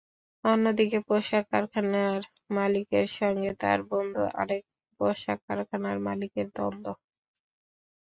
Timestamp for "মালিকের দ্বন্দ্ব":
6.07-6.85